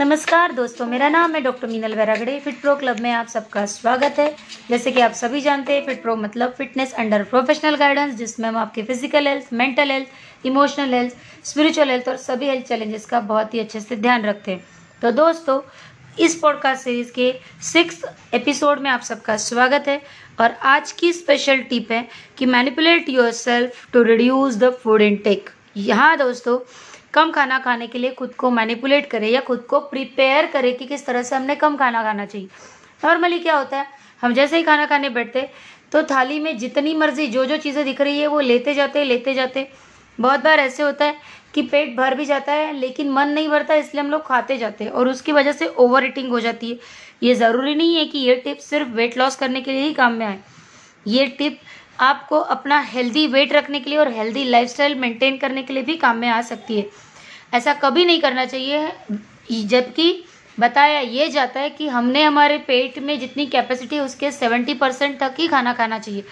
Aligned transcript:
नमस्कार 0.00 0.52
दोस्तों, 0.52 0.86
मेरा 0.86 1.08
नाम 1.08 1.34
है 1.34 1.40
doctor 1.40 1.66
Meenal 1.66 1.94
Vairagade 1.94 2.38
Fit 2.40 2.60
Pro 2.60 2.74
Club 2.76 2.98
में 3.00 3.10
आप 3.10 3.26
सबका 3.26 3.64
स्वागत 3.66 4.18
है। 4.18 4.28
जैसे 4.70 4.90
कि 4.92 5.00
आप 5.00 5.12
सभी 5.12 5.40
जानते 5.40 5.72
हैं 5.72 5.84
फिट 5.86 6.02
प्रो 6.02 6.16
मतलब 6.16 6.52
फिटनेस 6.58 6.92
अंडर 6.94 7.22
प्रोफेशनल 7.30 7.76
गाइडेंस 7.76 8.14
जिसमें 8.14 8.48
हम 8.48 8.56
आपके 8.56 8.82
physical 8.82 9.28
health 9.28 9.52
mental 9.52 9.90
health 9.90 10.46
emotional 10.46 10.94
health 10.94 11.14
spiritual 11.44 11.90
health 11.90 12.08
और 12.08 12.16
सभी 12.16 12.48
हेल्थ 12.48 12.66
चैलेंजेस 12.66 13.06
का 13.06 13.20
बहुत 13.22 13.54
ही 13.54 13.60
अच्छे 13.60 13.80
से 13.80 13.96
ध्यान 13.96 14.24
रखते 14.24 14.52
हैं। 14.52 14.64
तो 15.02 15.10
दोस्तों, 15.12 15.60
इस 16.18 16.34
पॉडकास्ट 16.34 16.84
सीरीज़ 16.84 17.12
के 17.12 17.32
सिक्स 17.64 18.04
एपिसोड 18.34 18.80
में 18.80 18.90
आप 18.90 19.00
सबका 19.02 19.36
स्वागत 19.42 19.88
है 19.88 20.00
और 20.40 20.56
आज 20.74 20.92
की 20.92 21.12
स्पेशल 21.12 21.62
टिप 21.70 21.92
है 21.92 22.06
कि 22.38 22.46
manipulate 22.46 23.08
yourself 23.34 23.86
to 23.92 24.02
reduce 24.04 24.56
the 24.56 24.70
food 24.82 25.02
intake 25.02 25.50
यहाँ 25.78 26.16
दोस्तों 26.18 26.58
कम 27.16 27.30
खाना 27.30 27.58
खाने 27.58 27.86
के 27.86 27.98
लिए 27.98 28.10
खुद 28.14 28.34
को 28.34 28.50
मैनिपुलेट 28.50 29.06
करें 29.10 29.28
या 29.28 29.40
खुद 29.42 29.60
को 29.60 29.78
प्रिपेयर 29.82 30.46
करें 30.46 30.76
कि 30.76 30.86
किस 30.86 31.06
तरह 31.06 31.22
से 31.22 31.36
हमने 31.36 31.54
कम 31.56 31.76
खाना 31.76 32.02
खाना 32.02 32.24
चाहिए। 32.26 32.48
नॉर्मली 33.02 33.38
क्या 33.38 33.56
होता 33.56 33.76
है, 33.76 33.86
हम 34.22 34.34
जैसे 34.34 34.56
ही 34.56 34.62
खाना 34.62 34.86
खाने 34.86 35.08
बैठते 35.10 35.48
तो 35.92 36.02
थाली 36.04 36.38
में 36.40 36.56
जितनी 36.58 36.94
मर्ज़ी 36.96 37.26
जो 37.28 37.44
जो 37.46 37.56
चीज़ें 37.56 37.84
दिख 37.84 38.00
रही 38.00 38.18
है, 38.18 38.26
वो 38.26 38.40
लेते 38.40 38.74
जाते 38.74 39.04
लेते 39.04 39.34
जाते। 39.34 39.66
बहुत 40.18 40.40
बार 40.40 40.58
ऐसे 40.60 40.82
होता 40.82 41.04
है 41.04 41.14
कि 41.54 41.62
पेट 41.64 41.96
भर 41.96 42.14
भी 42.14 42.24
जाता 42.24 42.52
है, 42.52 42.72
लेकिन 42.74 43.10
मन 43.10 43.28
नहीं 43.28 43.48
भरता, 43.48 43.74
इसलिए 43.74 44.02
हम 44.02 44.10
लोग 44.10 44.26
खाते 44.26 44.56
जाते 44.58 44.84
हैं 44.84 44.90
और 44.90 45.08
उसकी 45.08 45.32
वजह 45.32 45.52
से 45.52 45.66
ओवर 45.68 46.04
ईटिंग 46.04 46.30
हो 46.30 46.40
जाती 46.40 46.70
है। 46.70 46.78
ये 47.22 47.34
ज़रूरी 47.36 47.74
नहीं 47.74 47.96
है 47.96 48.04
कि 48.04 48.18
ये 48.18 48.34
टिप 48.36 48.58
सिर्फ़ 48.60 48.88
वेट 48.90 49.18
लॉस 49.18 49.36
करने 49.36 49.60
के 49.60 49.72
लिए 49.72 49.82
ही 49.82 49.92
काम 49.94 50.12
में 50.12 50.26
आए। 50.26 50.38
ये 51.06 51.26
टिप 51.38 51.58
आपको 52.00 52.38
अपना 52.50 52.80
हेल्दी 52.84 53.26
वेट 53.28 53.52
रखने 53.52 53.80
के 53.80 53.90
लिए 53.90 53.98
और 53.98 54.08
हेल्दी 54.12 54.44
लाइफस्टाइल 54.46 54.94
मेंटेन 54.96 55.36
करने 55.38 55.62
के 55.62 55.74
लिए 55.74 55.82
भी 55.82 55.96
काम 55.96 56.16
में 56.16 56.28
आ 56.28 56.40
सकती 56.42 56.78
है। 56.78 56.86
ऐसा 57.52 57.74
कभी 57.74 58.04
नहीं 58.04 58.20
करना 58.20 58.44
चाहिए। 58.46 59.62
जबकि 59.64 60.24
बताया 60.58 61.00
ये 61.00 61.28
जाता 61.28 61.60
है 61.60 61.70
कि 61.70 61.88
हमने 61.88 62.22
हमारे 62.22 62.58
पेट 62.58 62.98
में 62.98 63.18
जितनी 63.20 63.46
कैपेसिटी 63.46 63.96
है, 63.96 64.02
उसके 64.02 64.30
सेवेंटी 64.32 64.74
परसेंट 64.74 65.18
तक 65.20 65.34
ही 65.38 65.48
खाना 65.48 65.72
खाना 65.74 65.98
चाहिए। 65.98 66.24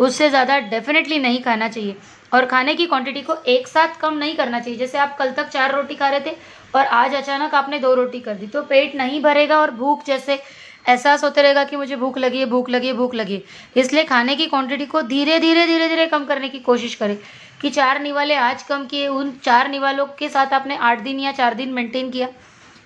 उससे 0.00 0.28
ज़्यादा 0.30 0.58
डेफिनेटली 0.60 1.18
नहीं 1.18 1.42
खाना 1.42 1.68
चाहिए। 1.68 1.96
और 2.32 2.44
खाने 2.46 2.74
की 2.74 2.86
क्वांटिटी 2.86 3.20
को 3.22 3.34
एक 3.46 3.66
साथ 3.68 4.00
कम 4.00 4.14
नहीं 4.14 4.34
करना 4.36 4.60
चाहिए। 4.60 4.78
जैसे 4.78 4.98
आप 4.98 5.16
कल 5.18 5.30
तक 5.32 5.48
चार 5.48 5.74
रोटी 5.74 5.94
खा 5.94 6.08
रहे 6.08 6.20
थे 6.20 6.36
और 6.74 6.86
आज 6.86 7.14
अचानक 7.14 7.54
आपने 7.54 7.78
दो 7.78 7.94
रोटी 7.94 8.20
कर 8.20 8.34
दी 8.34 8.46
तो 8.46 8.62
पेट 8.64 8.94
नहीं 8.96 9.20
भरेगा 9.22 9.58
और 9.58 9.70
भूख 9.72 10.04
जैसे 10.06 10.34
एहसास 10.34 11.24
होते 11.24 11.42
रहेगा 11.42 11.64
कि 11.64 11.76
मुझे 11.76 11.96
भूख 11.96 12.18
लगी 12.18 12.38
है, 12.38 12.46
भूख 12.46 12.70
लगी 12.70 12.86
है, 12.86 12.92
भूख 12.92 13.14
लगी 13.14 13.34
है। 13.34 13.42
इसलिए 13.76 14.04
खाने 14.04 14.34
की 14.36 14.46
क्वांटिटी 14.46 14.86
को 14.86 15.02
धीरे 15.04 15.38
धीरे 15.40 15.66
धीरे 15.66 15.88
धीरे 15.88 16.06
कम 16.06 16.24
करने 16.24 16.48
की 16.48 16.58
कोशिश 16.60 16.94
करें। 16.94 17.16
कि 17.62 17.70
चार 17.70 18.00
निवाले 18.00 18.34
आज 18.36 18.62
कम 18.62 18.86
किए, 18.86 19.06
उन 19.08 19.32
चार 19.44 19.68
निवालों 19.70 20.06
के 20.18 20.28
साथ 20.28 20.52
आपने 20.52 20.76
आठ 20.78 21.00
दिन 21.00 21.20
या 21.20 21.32
चार 21.32 21.54
दिन 21.54 21.72
मेंटेन 21.72 22.10
किया। 22.10 22.28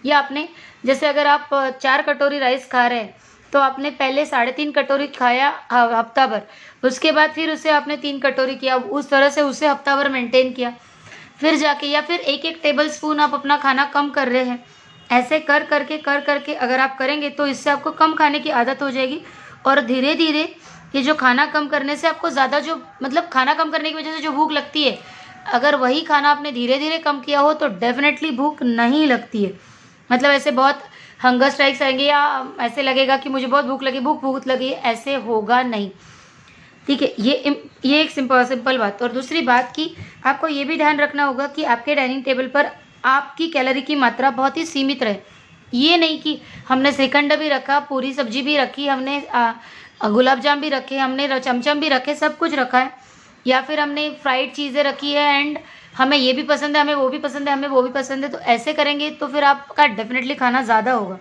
या 0.05 0.19
आपने, 0.19 0.49
जैसे 0.87 1.07
अगर 1.07 1.27
आप 1.27 1.49
चार 1.83 2.03
कटोरी 2.03 2.39
राइस 2.39 2.69
खा 2.71 2.87
रहे 2.87 2.99
हैं 2.99 3.15
तो 3.53 3.61
आपने 3.61 3.91
पहले 3.93 4.25
साढ़े 4.27 4.53
तीन 4.53 4.73
कटोरी 4.73 5.07
खाया 5.09 5.49
हफ़्ता 5.73 6.27
भर। 6.27 6.43
उसके 6.83 7.13
बाद 7.13 7.31
फिर 7.31 7.51
उसे 7.51 7.71
आपने 7.71 7.97
तीन 7.97 8.19
कटोरी 8.21 8.55
किया, 8.57 8.77
उस 8.77 9.09
तरह 9.11 9.29
से 9.29 9.43
उसे 9.43 9.67
हफ़्ता 9.69 9.97
भर 9.97 10.09
मेंटेन 10.09 10.53
किया। 10.53 10.73
फिर 11.41 11.57
जाके, 11.57 11.87
या 11.87 12.01
फिर 12.01 12.21
एक 12.21 12.45
एक 12.45 12.61
टेबल 12.63 12.89
स्पून 12.89 13.21
आप 13.21 13.35
अपना 13.35 13.57
खाना 13.57 13.85
कम 13.87 14.11
कर 14.11 14.29
रहे 14.29 14.45
हैं। 14.45 14.65
ऐसे 15.11 15.39
कर, 15.41 15.65
करके 15.65 15.99
कर, 15.99 16.21
करके 16.21 16.55
अगर 16.57 16.81
आप 16.81 16.97
करेंगे 16.99 17.31
तो 17.31 17.47
इससे 17.47 17.71
आपको 17.71 17.91
कम 17.93 18.15
खाने 18.15 18.41
की 18.41 18.51
आदत 18.53 18.83
हो 18.83 18.91
जाएगी। 18.91 19.21
और 19.67 19.81
धीरे 19.83 20.15
धीरे 20.15 20.49
ये 20.97 21.03
जो 21.03 21.15
खाना 21.15 21.45
कम 21.47 21.67
करने 21.69 21.97
से 21.97 22.09
आपको 22.09 22.29
ज़्यादा 22.31 22.59
जो 22.61 22.77
मतलब 23.03 23.29
खाना 23.29 23.55
कम 23.55 23.71
करने 23.71 23.91
की 23.91 23.97
वजह 23.97 24.13
से 24.13 24.21
जो 24.21 24.33
भूख 24.33 24.53
लगती 24.53 24.83
है, 24.83 24.99
अगर 25.49 25.75
वही 25.77 26.01
खाना 26.03 26.31
आपने 26.31 26.53
धीरे 26.53 26.79
धीरे 26.79 26.99
कम 26.99 27.21
किया 27.21 27.41
हो 27.41 27.53
तो 27.55 27.69
डेफिनेटली 27.81 28.31
भूख 28.33 28.63
नहीं 28.63 29.07
लगती 29.07 29.45
है। 29.45 29.53
मतलब 30.11 30.31
ऐसे 30.31 30.51
बहुत 30.53 30.83
हंगर 31.25 31.51
स्ट्राइक्स 31.51 31.83
आएँगे 31.83 32.05
या 32.05 32.23
ऐसे 32.61 32.83
लगेगा 32.83 33.17
कि 33.17 33.29
मुझे 33.29 33.47
बहुत 33.47 33.65
भूख 33.65 33.83
लगी, 33.83 34.01
भूख 34.01 34.23
भूख 34.23 34.47
लगी, 34.47 34.69
ऐसे 34.69 35.15
होगा 35.17 35.63
नहीं। 35.65 35.91
ठीक 36.87 37.03
है, 37.03 37.15
ये 37.21 37.63
ये 37.85 38.01
एक 38.01 38.11
सिंपल 38.11 38.45
सिंपल 38.45 38.79
बात। 38.79 39.03
और 39.03 39.13
दूसरी 39.13 39.41
बात 39.43 39.73
कि 39.77 39.95
आपको 40.27 40.49
ये 40.49 40.65
भी 40.65 40.77
ध्यान 40.77 41.01
रखना 41.01 41.25
होगा 41.25 41.47
कि 41.47 41.65
आपके 41.67 41.95
डाइनिंग 41.95 42.25
टेबल 42.25 42.47
पर 42.49 42.71
आपकी 43.05 43.49
कैलोरी 43.49 43.83
की 43.83 43.95
मात्रा 43.97 44.31
बहुत 44.33 44.57
ही 44.57 44.65
सीमित 44.67 45.03
रहे। 45.03 45.17
ये 45.77 45.97
नहीं 45.97 46.21
कि 46.21 46.41
हमने 46.69 46.93
श्रीखंड 46.93 47.37
भी 47.39 47.49
रखा, 47.49 47.79
पूरी 47.83 48.13
सब्ज़ी 48.15 48.43
भी 48.43 48.57
रखी, 48.57 48.87
हमने 48.89 49.23
गुलाब 50.05 50.41
जाम 50.41 50.61
भी 50.61 50.69
रखे, 50.71 50.99
हमने 50.99 51.29
चमचम 51.41 51.81
भी 51.81 51.89
रखे, 51.89 52.15
सब 52.17 52.37
कुछ 52.39 52.55
रखा 52.55 52.79
है। 52.79 52.91
या 53.47 53.61
फिर 53.63 53.81
हमने 53.81 54.09
फ्राइड 54.23 54.53
चीज़ें 54.55 54.83
रखी 54.85 55.13
है 55.13 55.41
एंड 55.41 55.59
हमें 55.97 56.17
ये 56.17 56.33
भी 56.33 56.43
पसंद 56.45 56.77
है, 56.77 56.83
हमें 56.83 56.95
वो 56.95 57.09
भी 57.09 57.19
पसंद 57.19 57.49
है, 57.49 57.55
हमें 57.55 57.69
वो 57.69 57.83
भी 57.83 57.91
पसंद 57.91 58.25
है 58.25 58.31
तो 58.31 58.39
ऐसे 58.39 58.73
करेंगे 58.73 59.11
तो 59.13 59.27
फिर 59.29 59.45
आपका 59.45 59.87
डेफिनेटली 59.89 60.35
खाना 60.35 60.63
ज़्यादा 60.63 60.93
होगा। 60.93 61.19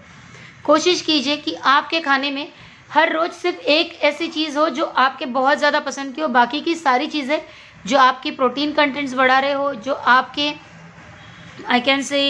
कोशिश 0.63 1.01
कीजिए 1.01 1.37
कि 1.37 1.53
आपके 1.65 1.99
खाने 2.01 2.31
में 2.31 2.47
हर 2.91 3.11
रोज़ 3.13 3.31
सिर्फ़ 3.33 3.59
एक 3.69 3.93
ऐसी 4.03 4.27
चीज़ 4.29 4.57
हो 4.57 4.67
जो 4.69 4.85
आपके 4.85 5.25
बहुत 5.27 5.57
ज़्यादा 5.57 5.79
पसंद 5.81 6.15
की 6.15 6.21
हो, 6.21 6.27
बाकी 6.29 6.61
की 6.61 6.75
सारी 6.75 7.07
चीज़ें 7.07 7.41
जो 7.85 7.97
आपकी 7.99 8.31
प्रोटीन 8.31 8.71
कंटेंट्स 8.73 9.13
बढ़ा 9.13 9.39
रहे 9.39 9.53
हो, 9.53 9.73
जो 9.75 9.93
आपके 9.93 10.51
आई 11.69 11.81
कैन 11.81 12.01
से 12.03 12.21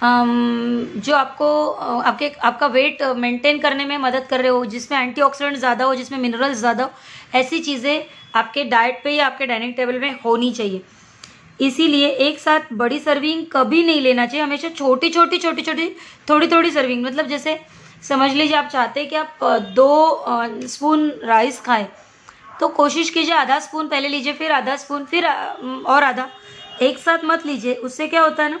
जो 0.00 1.14
आपको 1.16 1.66
आपके, 1.70 2.28
आपका 2.28 2.66
वेट 2.68 3.02
मेंटेन 3.16 3.58
करने 3.58 3.84
में 3.84 3.96
मदद 3.98 4.26
कर 4.26 4.40
रहे 4.40 4.48
हो, 4.48 4.64
जिसमें 4.66 4.98
एंटीऑक्सीडेंट 4.98 5.56
ज़्यादा 5.56 5.84
हो, 5.84 5.94
जिसमें 5.94 6.18
मिनरल्स 6.18 6.58
ज़्यादा 6.58 6.84
हो, 6.84 6.90
ऐसी 7.34 7.58
चीज़ें 7.60 8.04
आपके 8.34 8.64
डाइट 8.66 9.02
पे 9.04 9.10
या 9.10 9.26
आपके 9.26 9.46
डाइनिंग 9.46 9.74
टेबल 9.74 9.98
में 9.98 10.18
होनी 10.24 10.50
चाहिए। 10.52 10.82
इसीलिए 11.60 12.08
एक 12.08 12.38
साथ 12.38 12.72
बड़ी 12.72 12.98
सर्विंग 12.98 13.44
कभी 13.52 13.82
नहीं 13.84 14.00
लेना 14.00 14.26
चाहिए, 14.26 14.42
हमेशा 14.42 14.68
छोटी 14.70 15.08
छोटी 15.10 15.38
छोटी 15.38 15.62
छोटी, 15.62 15.88
थोड़ी 16.30 16.46
थोड़ी 16.48 16.70
सर्विंग 16.70 17.04
मतलब 17.04 17.26
जैसे, 17.26 17.58
समझ 18.02 18.30
लीजिए 18.32 18.56
आप 18.56 18.68
चाहते 18.68 19.00
हैं 19.00 19.08
कि 19.08 19.16
आप 19.16 19.38
दो 19.76 20.24
स्पून 20.66 21.10
राइस 21.24 21.60
खाएँ 21.60 21.86
तो 22.60 22.68
कोशिश 22.70 23.10
कीजिए 23.10 23.34
आधा 23.34 23.58
स्पून 23.60 23.88
पहले 23.88 24.08
लीजिए, 24.08 24.32
फिर 24.32 24.52
आधा 24.52 24.76
स्पून 24.76 25.04
फिर 25.04 25.26
और 25.26 26.02
आधा। 26.04 26.28
एक 26.82 26.98
साथ 26.98 27.24
मत 27.24 27.46
लीजिए। 27.46 27.74
उससे 27.74 28.06
क्या 28.08 28.22
होता 28.22 28.42
है 28.42 28.50
ना 28.50 28.58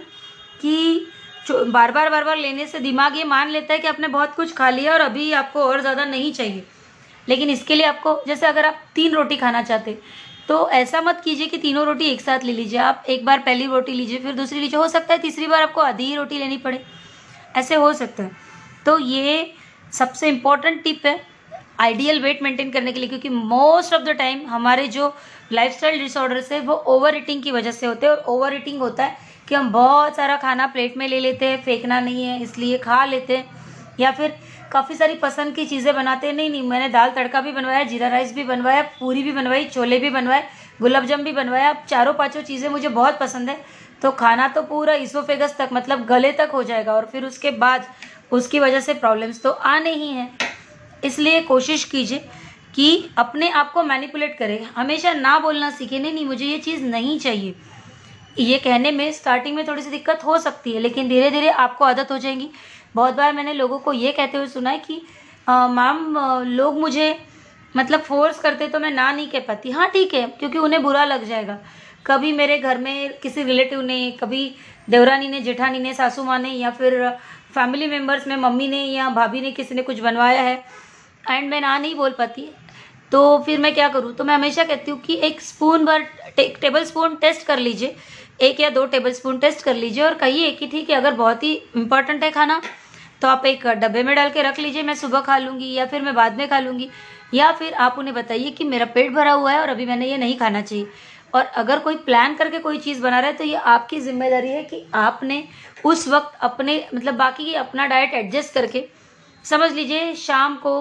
कि 0.60 1.06
बार 1.50 1.92
बार 1.92 2.10
बार 2.10 2.24
बार 2.24 2.36
लेने 2.36 2.66
से 2.66 2.78
दिमाग 2.80 3.16
ये 3.16 3.24
मान 3.26 3.50
लेता 3.50 3.72
है 3.74 3.78
कि 3.78 3.88
आपने 3.88 4.08
बहुत 4.08 4.34
कुछ 4.34 4.52
खा 4.54 4.70
लिया 4.70 4.92
और 4.92 5.00
अभी 5.00 5.30
आपको 5.34 5.62
और 5.62 5.80
ज़्यादा 5.80 6.04
नहीं 6.06 6.32
चाहिए। 6.32 6.64
लेकिन 7.28 7.50
इसके 7.50 7.74
लिए 7.74 7.86
आपको, 7.86 8.20
जैसे 8.26 8.46
अगर 8.46 8.66
आप 8.66 8.82
तीन 8.94 9.12
रोटी 9.12 9.36
खाना 9.36 9.62
चाहते 9.62 9.98
तो 10.48 10.68
ऐसा 10.70 11.00
मत 11.00 11.20
कीजिए 11.24 11.46
कि 11.46 11.58
तीनों 11.58 11.84
रोटी 11.86 12.04
एक 12.04 12.20
साथ 12.20 12.44
ले 12.44 12.52
लीजिए। 12.52 12.78
आप 12.80 13.04
एक 13.08 13.24
बार 13.24 13.38
पहली 13.38 13.66
रोटी 13.66 13.92
लीजिए, 13.92 14.18
फिर 14.18 14.32
दूसरी 14.34 14.60
लीजिए। 14.60 14.78
हो 14.78 14.88
सकता 14.88 15.14
है 15.14 15.20
तीसरी 15.20 15.46
बार 15.46 15.62
आपको 15.62 15.80
आधी 15.80 16.04
ही 16.04 16.14
रोटी 16.16 16.38
लेनी 16.38 16.56
पड़े। 16.58 16.82
ऐसे 17.56 17.74
हो 17.74 17.92
सकता 17.92 18.22
है। 18.22 18.30
तो 18.86 18.98
ये 18.98 19.52
सबसे 19.92 20.28
इम्पोर्टेंट 20.28 20.82
टिप 20.84 21.06
है 21.06 21.18
आइडियल 21.80 22.20
वेट 22.22 22.42
मेंटेन 22.42 22.70
करने 22.70 22.92
के 22.92 23.00
लिए, 23.00 23.08
क्योंकि 23.08 23.28
मोस्ट 23.28 23.94
ऑफ़ 23.94 24.02
द 24.02 24.16
टाइम 24.18 24.46
हमारे 24.46 24.86
जो 24.88 25.14
लाइफस्टाइल 25.52 25.98
डिसऑर्डर्स 25.98 26.50
है, 26.52 26.60
वो 26.60 26.74
ओवर 26.74 27.16
ईटिंग 27.16 27.42
की 27.42 27.50
वजह 27.50 27.72
से 27.72 27.86
होते 27.86 28.06
हैं 28.06 28.12
और 28.12 28.24
ओवर 28.28 28.54
ईटिंग 28.54 28.80
होता 28.80 29.04
है। 29.04 29.29
कि 29.50 29.54
हम 29.54 29.70
बहुत 29.72 30.16
सारा 30.16 30.36
खाना 30.36 30.66
प्लेट 30.66 30.96
में 30.96 31.06
ले 31.08 31.18
लेते 31.20 31.46
हैं, 31.46 31.62
फेंकना 31.62 32.00
नहीं 32.00 32.24
है, 32.24 32.42
इसलिए 32.42 32.78
खा 32.78 33.04
लेते 33.04 33.36
हैं। 33.36 33.58
या 34.00 34.10
फिर 34.10 34.34
काफ़ी 34.72 34.94
सारी 34.94 35.14
पसंद 35.14 35.54
की 35.54 35.64
चीज़ें 35.66 35.94
बनाते 35.94 36.26
हैं। 36.26 36.34
नहीं 36.34 36.50
नहीं, 36.50 36.62
मैंने 36.62 36.88
दाल 36.88 37.10
तड़का 37.10 37.40
भी 37.40 37.52
बनवाया, 37.52 37.82
जीरा 37.82 38.08
राइस 38.08 38.34
भी 38.34 38.44
बनवाया, 38.44 38.82
पूरी 39.00 39.22
भी 39.22 39.32
बनवाई, 39.32 39.64
छोले 39.64 39.98
भी 39.98 40.10
बनवाए, 40.10 40.44
गुलाब 40.80 41.04
जाम 41.04 41.22
भी 41.22 41.32
बनवाया। 41.32 41.70
अब 41.70 41.84
चारों 41.88 42.12
पाँचों 42.14 42.42
चीज़ें 42.42 42.68
मुझे 42.68 42.88
बहुत 42.88 43.18
पसंद 43.18 43.50
है। 43.50 43.58
तो 44.02 44.10
खाना 44.10 44.46
तो 44.48 44.62
पूरा 44.62 44.94
इसोफेगस 44.94 45.56
तक 45.58 45.68
मतलब 45.72 46.04
गले 46.06 46.32
तक 46.32 46.50
हो 46.52 46.62
जाएगा 46.62 46.92
और 46.92 47.08
फिर 47.12 47.24
उसके 47.24 47.50
बाद 47.50 47.86
उसकी 48.32 48.60
वजह 48.60 48.80
से 48.80 48.94
प्रॉब्लम्स 48.94 49.42
तो 49.42 49.50
आने 49.50 49.92
ही 49.92 50.08
हैं। 50.08 50.30
इसलिए 51.04 51.40
कोशिश 51.40 51.84
कीजिए 51.84 52.24
कि 52.74 53.10
अपने 53.18 53.50
आप 53.50 53.72
को 53.72 53.82
मैनिपुलेट 53.82 54.36
करें। 54.38 54.62
हमेशा 54.76 55.12
ना 55.12 55.38
बोलना 55.38 55.70
सीखे। 55.70 55.98
नहीं 55.98 56.12
नहीं, 56.14 56.26
मुझे 56.26 56.46
ये 56.46 56.58
चीज़ 56.58 56.84
नहीं 56.84 57.18
चाहिए। 57.18 57.54
ये 58.40 58.58
कहने 58.58 58.90
में 58.90 59.10
स्टार्टिंग 59.12 59.56
में 59.56 59.66
थोड़ी 59.68 59.82
सी 59.82 59.90
दिक्कत 59.90 60.24
हो 60.24 60.38
सकती 60.38 60.72
है 60.72 60.80
लेकिन 60.80 61.08
धीरे 61.08 61.30
धीरे 61.30 61.48
आपको 61.48 61.84
आदत 61.84 62.10
हो 62.10 62.18
जाएगी। 62.18 62.50
बहुत 62.94 63.14
बार 63.14 63.32
मैंने 63.32 63.52
लोगों 63.54 63.78
को 63.78 63.92
ये 63.92 64.12
कहते 64.12 64.38
हुए 64.38 64.46
सुना 64.48 64.70
है 64.70 64.78
कि 64.80 65.00
मैम 65.48 66.16
लोग 66.48 66.78
मुझे 66.80 67.14
मतलब 67.74 68.00
फोर्स 68.02 68.38
करते 68.40 68.68
तो 68.68 68.78
मैं 68.80 68.90
ना 68.90 69.10
नहीं 69.12 69.28
कह 69.28 69.40
पाती। 69.48 69.70
हाँ 69.70 69.88
ठीक 69.88 70.14
है 70.14 70.26
क्योंकि 70.30 70.58
उन्हें 70.58 70.82
बुरा 70.82 71.04
लग 71.04 71.24
जाएगा। 71.24 71.58
कभी 72.06 72.32
मेरे 72.32 72.58
घर 72.58 72.78
में 72.78 73.18
किसी 73.20 73.42
रिलेटिव 73.42 73.80
ने 73.82 74.10
कभी 74.20 74.54
देवरानी 74.88 75.28
ने 75.28 75.40
जेठानी 75.40 75.78
ने 75.78 75.92
सासू 75.94 76.24
माँ 76.24 76.38
ने 76.38 76.50
या 76.50 76.70
फिर 76.70 77.08
फैमिली 77.54 77.86
मेंबर्स 77.86 78.26
में 78.26 78.36
मम्मी 78.38 78.68
ने 78.68 78.82
या 78.84 79.08
भाभी 79.10 79.40
ने 79.40 79.50
किसी 79.52 79.74
ने 79.74 79.82
कुछ 79.82 80.00
बनवाया 80.00 80.42
है 80.42 80.54
एंड 81.24 81.48
मैं 81.50 81.60
ना 81.60 81.76
नहीं 81.78 81.94
बोल 81.94 82.10
पाती 82.18 82.48
तो 83.12 83.38
फिर 83.46 83.58
मैं 83.60 83.72
क्या 83.74 83.88
करूँ? 83.88 84.12
तो 84.14 84.24
मैं 84.24 84.34
हमेशा 84.34 84.64
कहती 84.64 84.90
हूँ 84.90 85.00
कि 85.00 85.14
एक 85.18 85.40
स्पून 85.40 85.84
भर 85.84 86.02
टे, 86.36 86.54
टेबल 86.60 86.84
स्पून 86.84 87.14
टेस्ट 87.16 87.46
कर 87.46 87.58
लीजिए। 87.58 87.96
एक 88.40 88.60
या 88.60 88.68
दो 88.70 88.84
टेबल 88.86 89.12
स्पून 89.12 89.38
टेस्ट 89.38 89.62
कर 89.64 89.74
लीजिए 89.74 90.04
और 90.04 90.14
कहिए 90.16 90.50
कि 90.52 90.66
ठीक 90.66 90.90
है 90.90 90.96
अगर 90.96 91.14
बहुत 91.14 91.42
ही 91.42 91.52
इंपॉर्टेंट 91.76 92.22
है 92.24 92.30
खाना 92.30 92.60
तो 93.22 93.28
आप 93.28 93.46
एक 93.46 93.66
डब्बे 93.68 94.02
में 94.02 94.14
डाल 94.16 94.30
के 94.30 94.42
रख 94.42 94.58
लीजिए 94.58 94.82
मैं 94.82 94.94
सुबह 94.94 95.20
खा 95.20 95.36
लूँगी 95.38 95.72
या 95.72 95.86
फिर 95.86 96.02
मैं 96.02 96.14
बाद 96.14 96.36
में 96.36 96.48
खा 96.48 96.58
लूँगी। 96.60 96.88
या 97.34 97.50
फिर 97.52 97.72
आप 97.76 97.96
उन्हें 97.98 98.14
बताइए 98.14 98.50
कि 98.50 98.64
मेरा 98.64 98.84
पेट 98.86 99.12
भरा 99.12 99.32
हुआ 99.32 99.52
है 99.52 99.60
और 99.60 99.68
अभी 99.68 99.86
मैंने 99.86 100.06
ये 100.06 100.16
नहीं 100.18 100.36
खाना 100.38 100.60
चाहिए। 100.62 100.86
और 101.34 101.44
अगर 101.44 101.78
कोई 101.78 101.96
प्लान 101.96 102.34
करके 102.34 102.58
कोई 102.58 102.78
चीज़ 102.78 103.02
बना 103.02 103.18
रहा 103.20 103.30
है 103.30 103.36
तो 103.36 103.44
ये 103.44 103.56
आपकी 103.72 104.00
ज़िम्मेदारी 104.00 104.48
है 104.48 104.62
कि 104.64 104.84
आपने 104.94 105.42
उस 105.84 106.06
वक्त 106.08 106.38
अपने 106.42 106.84
मतलब 106.94 107.14
बाकी 107.14 107.44
की 107.44 107.54
अपना 107.56 107.86
डाइट 107.86 108.14
एडजस्ट 108.14 108.54
करके 108.54 108.84
समझ 109.44 109.70
लीजिए 109.72 110.14
शाम 110.16 110.56
को 110.56 110.80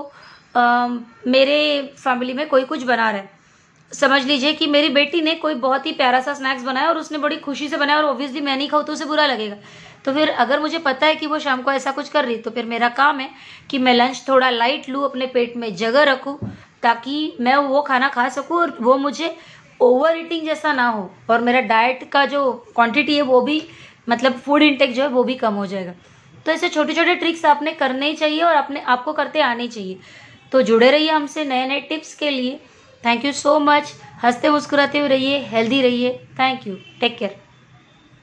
आ, 0.55 0.87
मेरे 1.27 1.81
फैमिली 1.97 2.33
में 2.33 2.47
कोई 2.47 2.63
कुछ 2.63 2.83
बना 2.83 3.09
रहा 3.11 3.21
है। 3.21 3.38
समझ 3.91 4.23
लीजिए 4.25 4.53
कि 4.53 4.67
मेरी 4.67 4.89
बेटी 4.89 5.21
ने 5.21 5.33
कोई 5.35 5.53
बहुत 5.55 5.85
ही 5.85 5.91
प्यारा 5.91 6.19
सा 6.21 6.33
स्नैक्स 6.33 6.63
बनाया 6.63 6.89
और 6.89 6.97
उसने 6.97 7.17
बड़ी 7.17 7.37
खुशी 7.37 7.67
से 7.67 7.77
बनाया 7.77 7.99
और 7.99 8.05
ऑब्वियसली 8.05 8.41
मैं 8.41 8.55
नहीं 8.57 8.67
खाऊँ 8.69 8.83
तो 8.83 8.93
उसे 8.93 9.05
बुरा 9.05 9.25
लगेगा। 9.25 9.55
तो 10.05 10.13
फिर 10.13 10.29
अगर 10.29 10.59
मुझे 10.59 10.79
पता 10.79 11.07
है 11.07 11.15
कि 11.15 11.27
वो 11.27 11.39
शाम 11.39 11.61
को 11.61 11.71
ऐसा 11.71 11.91
कुछ 11.91 12.09
कर 12.09 12.25
रही 12.25 12.35
तो 12.37 12.51
फिर 12.51 12.65
मेरा 12.65 12.89
काम 12.89 13.19
है 13.19 13.29
कि 13.69 13.79
मैं 13.79 13.93
लंच 13.93 14.23
थोड़ा 14.27 14.49
लाइट 14.49 14.89
लूँ, 14.89 15.03
अपने 15.05 15.27
पेट 15.27 15.57
में 15.57 15.75
जगह 15.75 16.03
रखूँ, 16.03 16.37
ताकि 16.83 17.35
मैं 17.41 17.55
वो 17.57 17.81
खाना 17.81 18.07
खा 18.09 18.27
सकूँ 18.29 18.57
और 18.57 18.77
वो 18.81 18.97
मुझे 18.97 19.35
ओवर 19.81 20.17
ईटिंग 20.17 20.45
जैसा 20.45 20.73
ना 20.73 20.87
हो 20.87 21.09
और 21.29 21.41
मेरा 21.41 21.61
डाइट 21.63 22.09
का 22.11 22.25
जो 22.25 22.51
क्वांटिटी 22.75 23.15
है 23.15 23.21
वो 23.23 23.41
भी 23.41 23.61
मतलब 24.09 24.39
फ़ूड 24.39 24.63
इंटेक 24.63 24.93
जो 24.93 25.03
है 25.03 25.09
वो 25.09 25.23
भी 25.23 25.35
कम 25.35 25.53
हो 25.53 25.65
जाएगा। 25.65 25.93
तो 26.45 26.51
ऐसे 26.51 26.69
छोटे 26.69 26.93
छोटे 26.93 27.15
ट्रिक्स 27.15 27.45
आपने 27.45 27.71
करने 27.73 28.07
ही 28.07 28.15
चाहिए 28.15 28.41
और 28.41 28.55
अपने, 28.55 28.79
आपको 28.81 29.13
करते 29.13 29.41
आने 29.41 29.67
चाहिए। 29.67 29.99
तो 30.51 30.61
जुड़े 30.61 30.89
रहिए 30.91 31.09
हमसे 31.09 31.45
नए 31.45 31.67
नए 31.67 31.79
टिप्स 31.81 32.13
के 32.15 32.29
लिए। 32.29 32.59
थैंक 33.05 33.25
यू 33.25 33.31
सो 33.33 33.59
मच 33.59 33.93
हँसते 34.23 34.49
मुस्कुराते 34.49 34.99
हुए 34.99 35.09
रहिए 35.09 35.37
हेल्दी 35.51 35.81
रहिए. 35.81 36.11
Thank 36.39 36.67
you 36.67 36.75
take 36.99 37.17
care 37.17 37.35